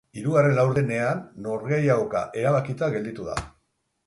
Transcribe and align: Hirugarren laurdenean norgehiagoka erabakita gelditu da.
Hirugarren 0.19 0.53
laurdenean 0.59 1.21
norgehiagoka 1.49 2.23
erabakita 2.43 2.91
gelditu 2.97 3.29
da. 3.31 3.39